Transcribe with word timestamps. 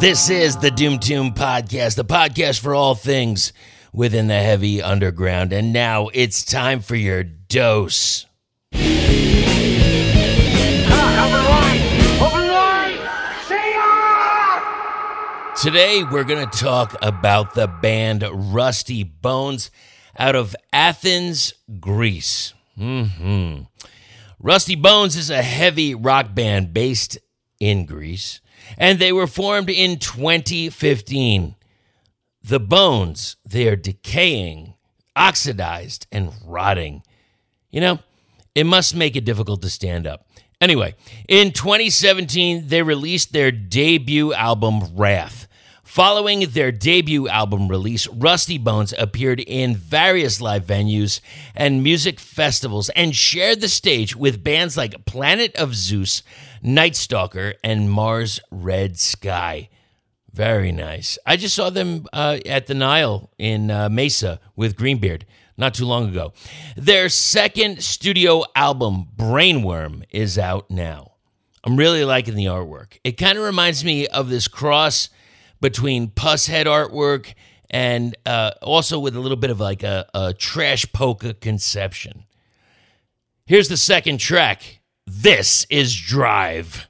This 0.00 0.30
is 0.30 0.56
the 0.56 0.70
Doom 0.70 0.98
Tomb 0.98 1.34
Podcast, 1.34 1.96
the 1.96 2.06
podcast 2.06 2.60
for 2.60 2.74
all 2.74 2.94
things 2.94 3.52
within 3.92 4.28
the 4.28 4.40
heavy 4.40 4.80
underground. 4.80 5.52
And 5.52 5.74
now 5.74 6.08
it's 6.14 6.42
time 6.42 6.80
for 6.80 6.96
your 6.96 7.22
dose. 7.22 8.24
Today, 15.60 16.02
we're 16.04 16.24
going 16.24 16.48
to 16.48 16.58
talk 16.58 16.96
about 17.02 17.54
the 17.54 17.66
band 17.66 18.24
Rusty 18.32 19.02
Bonez 19.04 19.70
out 20.18 20.34
of 20.34 20.56
Athens, 20.72 21.52
Greece. 21.78 22.54
hmm 22.76 23.62
Rusty 24.38 24.74
Bonez 24.74 25.16
is 25.16 25.28
a 25.28 25.42
heavy 25.42 25.94
rock 25.94 26.34
band 26.34 26.72
based 26.72 27.18
in 27.60 27.84
Greece, 27.84 28.40
and 28.76 28.98
they 28.98 29.12
were 29.12 29.26
formed 29.26 29.70
in 29.70 29.98
2015. 29.98 31.54
The 32.42 32.60
bones, 32.60 33.36
they 33.44 33.68
are 33.68 33.76
decaying, 33.76 34.74
oxidized, 35.14 36.06
and 36.10 36.32
rotting. 36.44 37.02
You 37.70 37.82
know, 37.82 37.98
it 38.54 38.64
must 38.64 38.96
make 38.96 39.14
it 39.14 39.24
difficult 39.24 39.62
to 39.62 39.70
stand 39.70 40.06
up. 40.06 40.26
Anyway, 40.60 40.94
in 41.28 41.52
2017, 41.52 42.68
they 42.68 42.82
released 42.82 43.32
their 43.32 43.50
debut 43.50 44.32
album, 44.34 44.94
Wrath. 44.94 45.46
Following 45.90 46.50
their 46.50 46.70
debut 46.70 47.26
album 47.26 47.66
release, 47.66 48.06
Rusty 48.06 48.58
Bonez 48.58 48.94
appeared 48.96 49.40
in 49.40 49.74
various 49.74 50.40
live 50.40 50.64
venues 50.64 51.20
and 51.56 51.82
music 51.82 52.20
festivals 52.20 52.90
and 52.90 53.16
shared 53.16 53.60
the 53.60 53.66
stage 53.66 54.14
with 54.14 54.44
bands 54.44 54.76
like 54.76 55.04
Planet 55.04 55.52
of 55.56 55.74
Zeus, 55.74 56.22
Nightstalker, 56.62 57.54
and 57.64 57.90
Mars 57.90 58.38
Red 58.52 59.00
Sky. 59.00 59.68
Very 60.32 60.70
nice. 60.70 61.18
I 61.26 61.36
just 61.36 61.56
saw 61.56 61.70
them 61.70 62.06
uh, 62.12 62.38
at 62.46 62.68
the 62.68 62.74
Nile 62.74 63.28
in 63.36 63.72
uh, 63.72 63.88
Mesa 63.88 64.38
with 64.54 64.76
Greenbeard 64.76 65.26
not 65.56 65.74
too 65.74 65.86
long 65.86 66.08
ago. 66.08 66.32
Their 66.76 67.08
second 67.08 67.82
studio 67.82 68.44
album, 68.54 69.08
Brainworm, 69.16 70.04
is 70.10 70.38
out 70.38 70.70
now. 70.70 71.14
I'm 71.64 71.76
really 71.76 72.04
liking 72.04 72.36
the 72.36 72.44
artwork. 72.44 72.98
It 73.02 73.18
kind 73.18 73.36
of 73.36 73.42
reminds 73.42 73.84
me 73.84 74.06
of 74.06 74.28
this 74.30 74.46
cross 74.46 75.08
between 75.60 76.08
Pushead 76.08 76.66
artwork 76.66 77.34
and 77.70 78.16
uh, 78.26 78.52
also 78.62 78.98
with 78.98 79.14
a 79.14 79.20
little 79.20 79.36
bit 79.36 79.50
of 79.50 79.60
like 79.60 79.82
a, 79.82 80.08
a 80.12 80.34
trash 80.34 80.84
polka 80.92 81.34
conception. 81.34 82.24
Here's 83.46 83.68
the 83.68 83.76
second 83.76 84.18
track. 84.18 84.80
This 85.06 85.66
is 85.70 85.96
Drive. 85.96 86.89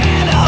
in 0.00 0.41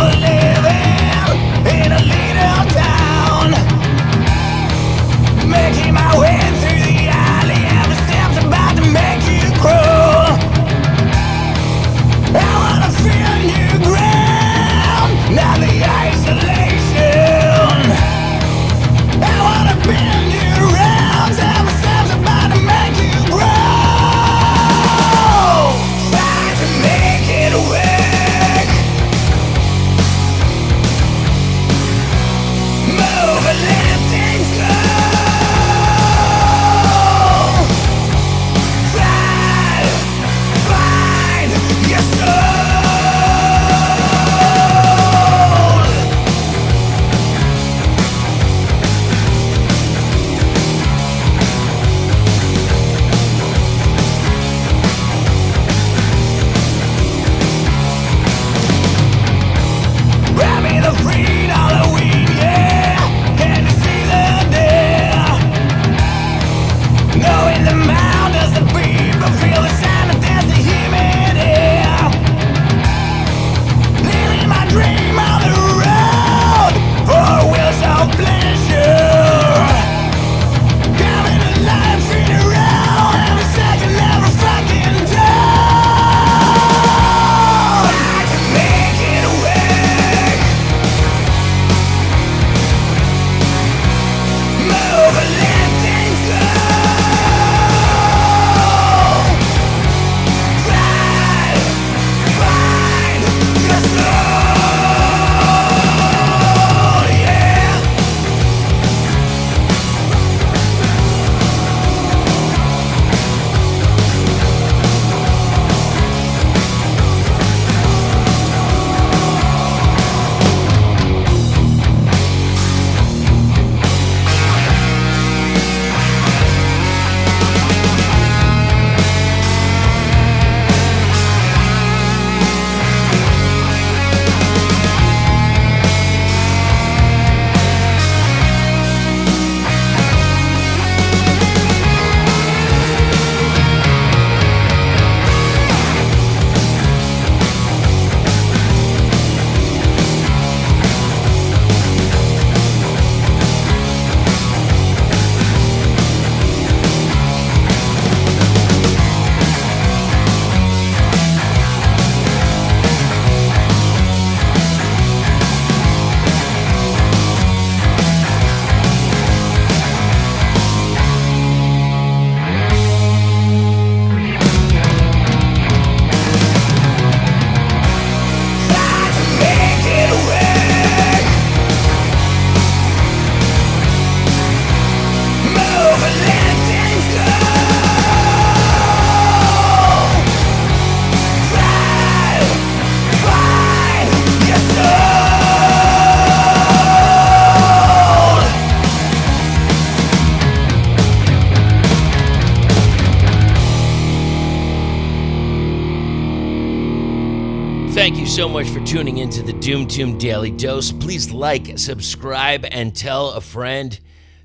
so 208.27 208.49
much 208.49 208.69
for 208.69 208.81
tuning 208.81 209.19
into 209.19 209.43
the 209.43 209.53
Doom 209.53 209.87
Tomb 209.87 210.17
Daily 210.17 210.51
Dose. 210.51 210.93
Please 210.93 211.31
like, 211.31 211.79
subscribe, 211.79 212.65
and 212.71 212.97
tell 212.97 213.33
a 213.33 213.41
friend. 213.41 213.99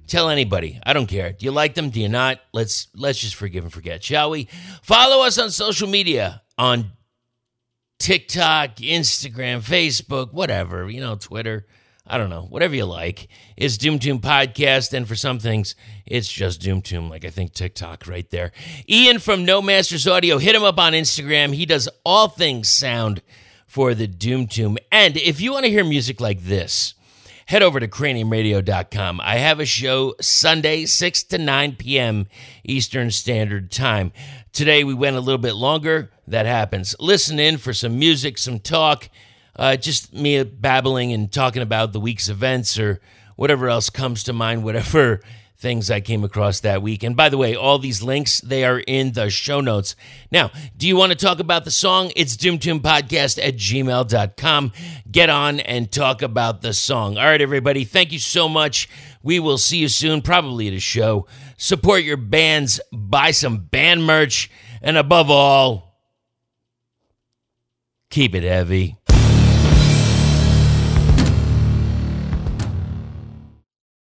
Tell 0.06 0.30
anybody. 0.30 0.80
I 0.84 0.94
don't 0.94 1.08
care. 1.08 1.32
Do 1.32 1.46
you 1.46 1.52
like 1.52 1.76
them? 1.76 1.90
Do 1.90 2.02
you 2.02 2.10
not? 2.10 2.40
Let's 2.52 2.88
let's 2.94 3.20
just 3.20 3.36
forgive 3.36 3.64
and 3.64 3.72
forget, 3.72 4.04
shall 4.04 4.32
we? 4.32 4.50
Follow 4.82 5.26
us 5.26 5.38
on 5.38 5.52
social 5.52 5.88
media 5.88 6.42
on 6.58 6.92
TikTok, 8.00 8.78
Instagram, 8.78 9.62
Facebook, 9.62 10.34
whatever, 10.34 10.90
you 10.90 11.00
know, 11.00 11.16
Twitter. 11.16 11.66
I 12.06 12.18
don't 12.18 12.30
know, 12.30 12.48
whatever 12.50 12.76
you 12.76 12.86
like. 12.86 13.28
It's 13.56 13.78
Doom 13.78 14.00
Tomb 14.00 14.20
Podcast, 14.20 14.94
and 14.94 15.08
for 15.08 15.16
some 15.16 15.40
things, 15.40 15.76
it's 16.06 16.32
just 16.32 16.60
Doom 16.60 16.82
Tomb, 16.82 17.10
like 17.10 17.24
I 17.24 17.30
think 17.30 17.54
TikTok 17.54 18.08
right 18.08 18.30
there. 18.30 18.52
Ian 18.90 19.20
from 19.20 19.46
No 19.46 19.62
Masters 19.62 20.08
Audio, 20.08 20.38
hit 20.38 20.56
him 20.56 20.64
up 20.64 20.80
on 20.80 20.94
Instagram. 20.94 21.54
He 21.54 21.66
does 21.66 21.88
all 22.04 22.28
things 22.28 22.68
sound 22.68 23.22
for 23.70 23.94
the 23.94 24.08
Doom 24.08 24.48
Tomb. 24.48 24.80
And 24.92 25.16
if 25.16 25.40
you 25.40 25.54
want 25.54 25.66
to 25.66 25.72
hear 25.72 25.86
music 25.86 26.20
like 26.20 26.42
this, 26.42 26.96
head 27.46 27.62
over 27.62 27.80
to 27.80 27.88
craniumradio.com. 27.88 29.22
I 29.24 29.36
have 29.36 29.60
a 29.60 29.66
show 29.66 30.16
Sunday, 30.20 30.86
6 30.86 31.24
to 31.24 31.38
9 31.38 31.76
p.m. 31.76 32.26
Eastern 32.66 33.12
Standard 33.12 33.72
Time. 33.72 34.12
Today 34.52 34.84
we 34.84 34.96
went 34.96 35.16
a 35.16 35.22
little 35.22 35.38
bit 35.38 35.54
longer. 35.54 36.10
That 36.28 36.48
happens. 36.48 36.96
Listen 37.00 37.40
in 37.40 37.60
for 37.60 37.72
some 37.72 38.00
music, 38.00 38.40
some 38.40 38.60
talk 38.60 39.08
uh, 39.60 39.76
just 39.76 40.14
me 40.14 40.42
babbling 40.42 41.12
and 41.12 41.32
talking 41.32 41.62
about 41.62 41.92
the 41.92 42.00
week's 42.00 42.30
events 42.30 42.80
or 42.80 43.02
whatever 43.36 43.68
else 43.68 43.90
comes 43.90 44.24
to 44.24 44.34
mind, 44.34 44.64
whatever 44.64 45.20
things 45.60 45.92
I 45.92 46.00
came 46.00 46.24
across 46.24 46.62
that 46.62 46.82
week. 46.82 47.04
And 47.04 47.18
by 47.18 47.28
the 47.28 47.38
way, 47.38 47.54
all 47.54 47.80
these 47.80 48.02
links, 48.02 48.40
they 48.40 48.64
are 48.64 48.80
in 48.80 49.12
the 49.12 49.30
show 49.30 49.60
notes. 49.60 49.96
Now, 50.32 50.52
do 50.78 50.88
you 50.88 50.96
want 50.96 51.12
to 51.12 51.18
talk 51.18 51.40
about 51.40 51.66
the 51.66 51.72
song? 51.72 52.14
It's 52.16 52.38
doomtombpodcast 52.38 53.46
at 53.46 53.56
gmail.com. 53.58 54.72
Get 55.12 55.30
on 55.30 55.60
and 55.60 55.92
talk 55.92 56.22
about 56.22 56.62
the 56.62 56.74
song. 56.74 57.18
All 57.18 57.26
right, 57.26 57.42
everybody, 57.42 57.84
thank 57.84 58.14
you 58.14 58.20
so 58.20 58.48
much. 58.48 58.88
We 59.22 59.40
will 59.40 59.58
see 59.58 59.80
you 59.80 59.90
soon, 59.90 60.22
probably 60.22 60.70
at 60.70 60.74
a 60.74 60.80
show. 60.80 61.28
Support 61.58 62.04
your 62.04 62.18
bands, 62.18 62.80
buy 62.94 63.32
some 63.32 63.58
band 63.58 64.06
merch, 64.06 64.50
and 64.82 64.98
above 64.98 65.30
all, 65.30 66.00
keep 68.10 68.34
it 68.34 68.44
heavy. 68.44 68.99